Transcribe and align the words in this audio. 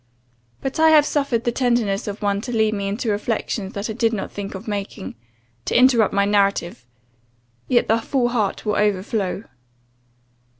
But 0.61 0.79
I 0.79 0.89
have 0.89 1.05
suffered 1.05 1.43
the 1.43 1.51
tenderness 1.51 2.07
of 2.07 2.23
one 2.23 2.41
to 2.41 2.51
lead 2.51 2.73
me 2.73 2.87
into 2.87 3.11
reflections 3.11 3.73
that 3.73 3.87
I 3.87 3.93
did 3.93 4.13
not 4.13 4.31
think 4.31 4.55
of 4.55 4.67
making, 4.67 5.13
to 5.65 5.77
interrupt 5.77 6.11
my 6.11 6.25
narrative 6.25 6.87
yet 7.67 7.87
the 7.87 8.01
full 8.01 8.29
heart 8.29 8.65
will 8.65 8.77
overflow. 8.77 9.43